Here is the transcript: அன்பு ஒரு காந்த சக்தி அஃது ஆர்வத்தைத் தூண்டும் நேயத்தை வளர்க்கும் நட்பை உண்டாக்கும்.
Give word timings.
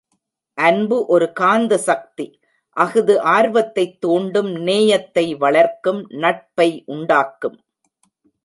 அன்பு 0.53 1.05
ஒரு 1.05 1.33
காந்த 1.33 1.77
சக்தி 1.77 2.39
அஃது 2.77 3.21
ஆர்வத்தைத் 3.23 3.97
தூண்டும் 3.99 4.51
நேயத்தை 4.51 5.35
வளர்க்கும் 5.35 6.05
நட்பை 6.09 6.83
உண்டாக்கும். 6.85 7.59